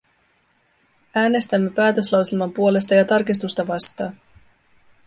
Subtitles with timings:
[1.15, 4.15] Äänestämme päätöslauselman puolesta ja tarkistusta vastaan.